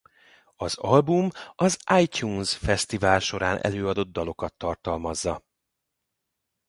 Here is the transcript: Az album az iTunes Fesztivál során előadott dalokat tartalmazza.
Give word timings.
Az 0.55 0.77
album 0.77 1.29
az 1.55 1.77
iTunes 1.99 2.55
Fesztivál 2.55 3.19
során 3.19 3.57
előadott 3.61 4.11
dalokat 4.11 4.53
tartalmazza. 4.53 5.43